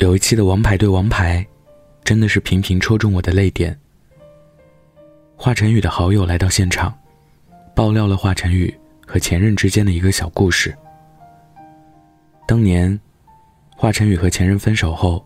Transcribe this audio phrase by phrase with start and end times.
[0.00, 1.44] 有一期的《王牌对王牌》，
[2.02, 3.78] 真的是频频戳中我的泪点。
[5.36, 6.98] 华晨宇的好友来到现场，
[7.76, 8.74] 爆料了华晨宇
[9.06, 10.74] 和前任之间的一个小故事。
[12.48, 12.98] 当年，
[13.76, 15.22] 华晨宇和前任分手后，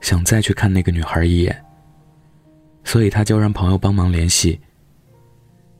[0.00, 1.64] 想再去看那个女孩一眼，
[2.84, 4.60] 所以他就让朋友帮忙联系。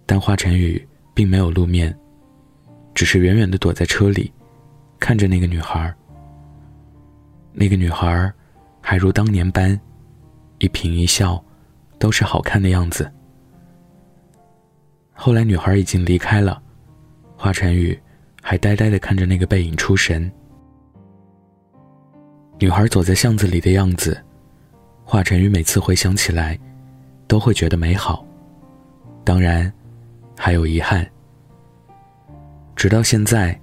[0.04, 0.84] 但华晨宇
[1.14, 1.96] 并没有露面，
[2.92, 4.32] 只是远远的躲在车里，
[4.98, 5.94] 看着那个女孩。
[7.58, 8.30] 那个女孩，
[8.82, 9.80] 还如当年般，
[10.58, 11.42] 一颦一笑，
[11.98, 13.10] 都是好看的样子。
[15.14, 16.62] 后来女孩已经离开了，
[17.34, 17.98] 华晨宇
[18.42, 20.30] 还呆呆的看着那个背影出神。
[22.58, 24.22] 女孩走在巷子里的样子，
[25.02, 26.58] 华晨宇每次回想起来，
[27.26, 28.22] 都会觉得美好。
[29.24, 29.72] 当然，
[30.36, 31.10] 还有遗憾。
[32.76, 33.58] 直到现在，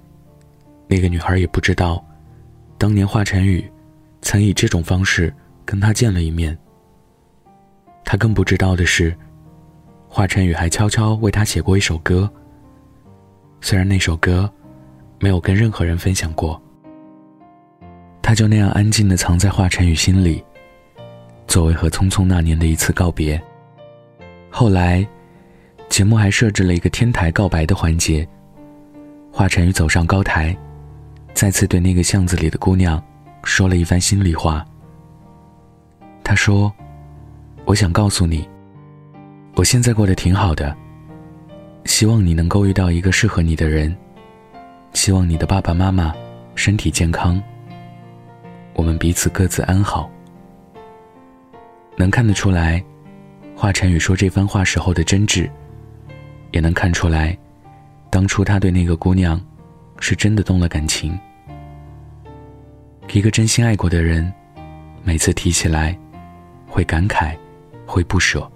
[0.88, 2.04] 那个女孩也不知道，
[2.76, 3.64] 当年华晨宇。
[4.24, 5.32] 曾以这种方式
[5.66, 6.56] 跟他见了一面。
[8.04, 9.14] 他更不知道的是，
[10.08, 12.28] 华晨宇还悄悄为他写过一首歌。
[13.60, 14.50] 虽然那首歌
[15.20, 16.60] 没有跟任何人分享过，
[18.22, 20.42] 他就那样安静的藏在华晨宇心里，
[21.46, 23.40] 作为和匆匆那年的一次告别。
[24.50, 25.06] 后来，
[25.90, 28.26] 节目还设置了一个天台告白的环节。
[29.30, 30.56] 华晨宇走上高台，
[31.34, 33.02] 再次对那个巷子里的姑娘。
[33.44, 34.64] 说了一番心里话。
[36.22, 36.72] 他说
[37.66, 38.48] ：“我想告诉你，
[39.54, 40.74] 我现在过得挺好的。
[41.84, 43.94] 希望你能够遇到一个适合你的人。
[44.94, 46.14] 希望你的爸爸妈妈
[46.54, 47.40] 身体健康。
[48.72, 50.10] 我们彼此各自安好。”
[51.96, 52.82] 能看得出来，
[53.54, 55.48] 华晨宇说这番话时候的真挚，
[56.50, 57.38] 也能看出来，
[58.10, 59.40] 当初他对那个姑娘，
[60.00, 61.16] 是真的动了感情。
[63.12, 64.32] 一个真心爱过的人，
[65.04, 65.96] 每次提起来，
[66.66, 67.36] 会感慨，
[67.86, 68.50] 会不舍，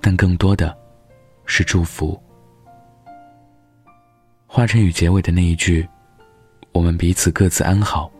[0.00, 0.74] 但更多的，
[1.44, 2.18] 是祝福。
[4.46, 5.86] 华晨宇结尾的那一句
[6.72, 8.10] “我们彼此各自安好”，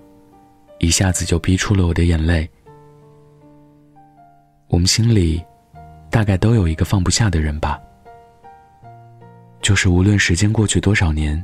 [0.78, 2.48] 一下子就逼出了我的眼泪。
[4.68, 5.42] 我们心里，
[6.10, 7.80] 大概都有一个放不下的人吧。
[9.62, 11.42] 就是无论时间过去多少年，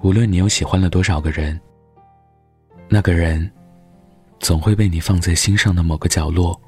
[0.00, 1.58] 无论你又喜欢了多少个人。
[2.88, 3.50] 那个人，
[4.38, 6.60] 总会被你放在心上的某个角落，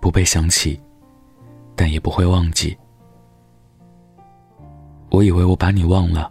[0.00, 0.80] 不被想起，
[1.74, 2.76] 但也不会忘记。
[5.10, 6.30] 我以为我把你忘了，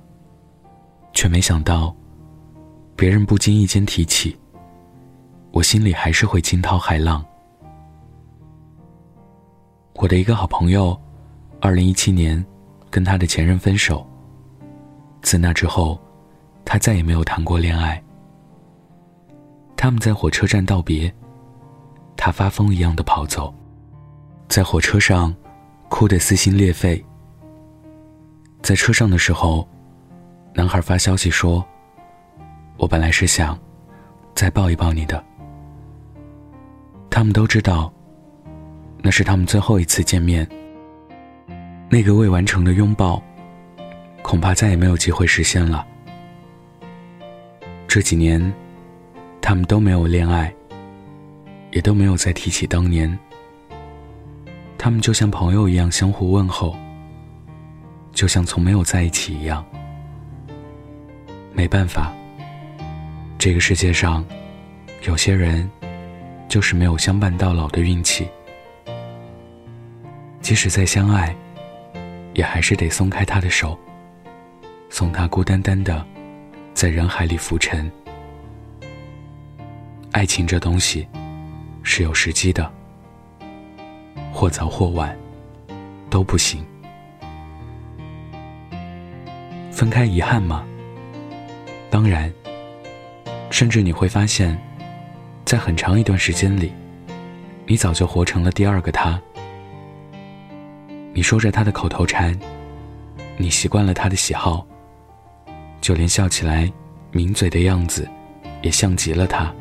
[1.11, 1.93] 却没想到，
[2.95, 4.37] 别人不经意间提起，
[5.51, 7.25] 我心里还是会惊涛骇浪。
[9.95, 10.97] 我的一个好朋友，
[11.59, 12.43] 二零一七年
[12.89, 14.07] 跟他的前任分手，
[15.21, 15.99] 自那之后，
[16.63, 18.01] 他再也没有谈过恋爱。
[19.77, 21.13] 他们在火车站道别，
[22.17, 23.53] 他发疯一样的跑走，
[24.49, 25.33] 在火车上
[25.87, 27.01] 哭得撕心裂肺。
[28.63, 29.65] 在车上的时候，
[30.55, 31.63] 男孩发消息说
[32.77, 33.57] ：“我本来是想
[34.33, 35.23] 再抱一抱你的。”
[37.07, 37.93] 他们都知道，
[39.03, 40.45] 那是他们最后一次见面。
[41.89, 43.21] 那个未完成的拥抱，
[44.23, 45.85] 恐怕再也没有机会实现了。
[47.87, 48.51] 这几年。
[49.47, 50.53] 他们都没有恋爱，
[51.71, 53.17] 也都没有再提起当年。
[54.77, 56.75] 他们就像朋友一样相互问候，
[58.11, 59.65] 就像从没有在一起一样。
[61.53, 62.11] 没办法，
[63.39, 64.21] 这个世界上，
[65.03, 65.71] 有些人
[66.49, 68.27] 就是没有相伴到老的运气。
[70.41, 71.33] 即使再相爱，
[72.33, 73.79] 也还是得松开他的手，
[74.89, 76.05] 送他孤单单的
[76.73, 77.89] 在人海里浮沉。
[80.11, 81.07] 爱情这东西
[81.83, 82.71] 是有时机的，
[84.31, 85.15] 或早或晚
[86.09, 86.65] 都不行。
[89.71, 90.65] 分开遗憾吗？
[91.89, 92.31] 当然。
[93.49, 94.55] 甚至你会发现，
[95.45, 96.73] 在很长一段时间里，
[97.65, 99.19] 你早就活成了第二个他。
[101.13, 102.37] 你说着他的口头禅，
[103.37, 104.67] 你习惯了他的喜好，
[105.79, 106.69] 就连笑起来
[107.11, 108.07] 抿嘴的样子，
[108.61, 109.51] 也像极了他。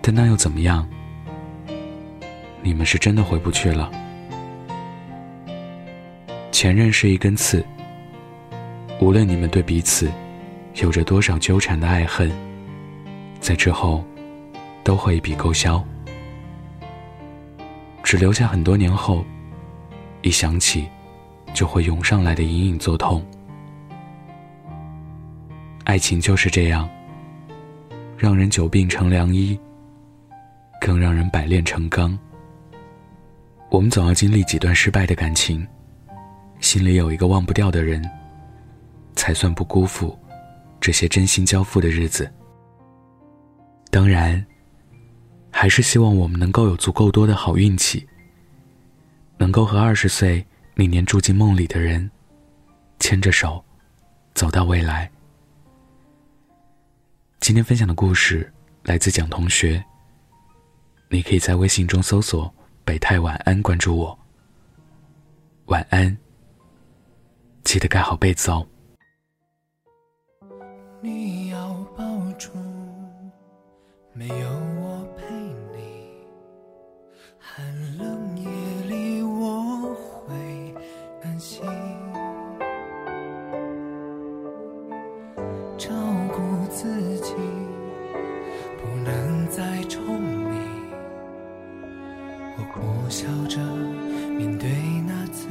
[0.00, 0.88] 但那又怎么样？
[2.62, 3.90] 你们是真的回不去了。
[6.50, 7.64] 前任是一根刺，
[9.00, 10.10] 无论你们对彼此
[10.74, 12.32] 有着多少纠缠的爱恨，
[13.38, 14.04] 在之后
[14.82, 15.84] 都会一笔勾销，
[18.02, 19.24] 只留下很多年后
[20.22, 20.88] 一想起
[21.54, 23.24] 就会涌上来的隐隐作痛。
[25.84, 26.88] 爱情就是这样，
[28.16, 29.58] 让人久病成良医，
[30.80, 32.18] 更让人百炼成钢。
[33.70, 35.66] 我们总要经历几段失败的感情，
[36.60, 38.02] 心里有一个忘不掉的人，
[39.14, 40.18] 才算不辜负
[40.80, 42.30] 这些真心交付的日子。
[43.90, 44.44] 当然，
[45.50, 48.06] 还是希望我们能够有足够多的好运气，
[49.36, 52.10] 能够和二十岁那年住进梦里的人
[52.98, 53.62] 牵着手，
[54.34, 55.10] 走到未来。
[57.40, 58.50] 今天分享的故事
[58.84, 59.84] 来自蒋同学。
[61.08, 62.52] 你可以在微信中搜索。
[62.84, 64.18] 北太晚安，关注我。
[65.66, 66.16] 晚安，
[67.62, 68.66] 记得盖好被子哦。
[71.02, 72.02] 你要抱
[72.38, 72.50] 住，
[74.14, 74.48] 没有
[93.48, 93.58] 着
[94.36, 94.68] 面对
[95.06, 95.48] 那次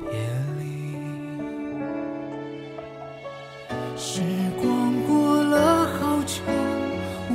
[0.00, 0.18] 别
[0.58, 0.96] 离，
[3.94, 4.22] 时
[4.62, 6.40] 光过了好久，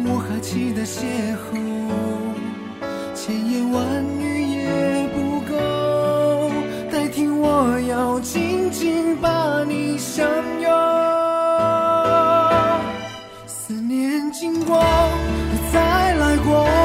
[0.06, 1.06] 我还记得邂
[1.38, 1.56] 逅，
[3.13, 5.54] 千言万语也不够，
[6.92, 10.27] 代替我要紧紧把你相
[10.60, 10.68] 拥。
[13.45, 14.81] 思念经过，
[15.71, 16.79] 再来过。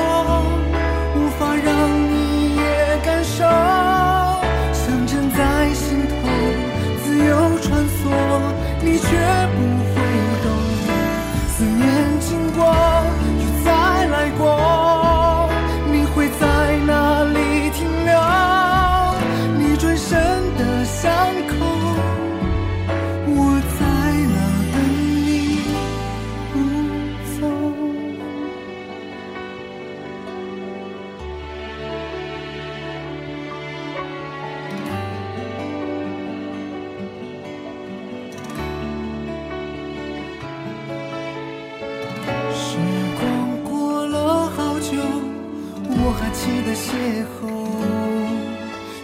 [46.45, 46.85] 期的邂
[47.25, 47.49] 逅，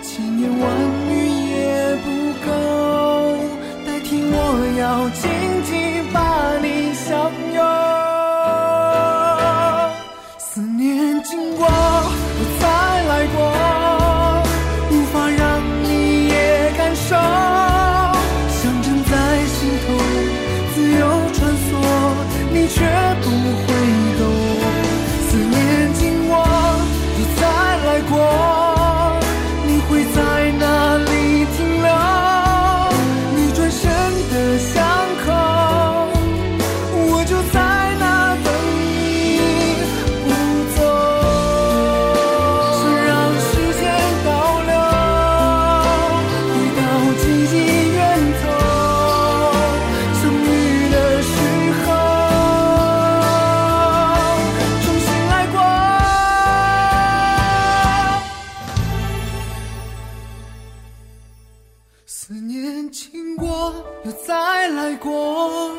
[0.03, 0.63] 千言万
[1.09, 1.11] 语
[1.49, 1.57] 也
[2.05, 2.07] 不
[2.45, 2.49] 够，
[3.87, 4.35] 代替我
[4.79, 5.23] 要紧
[5.65, 5.73] 紧
[6.13, 6.19] 把
[6.61, 7.09] 你相
[7.55, 7.59] 拥。
[10.39, 10.79] 思念
[11.23, 11.65] 经过，
[63.61, 63.75] 我
[64.05, 65.71] 又再来过，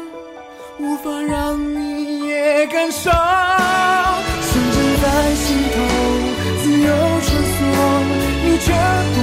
[0.77, 5.75] 无法让你也感受，风筝在心头
[6.61, 6.89] 自由
[7.25, 7.59] 穿梭，
[8.43, 9.20] 你却。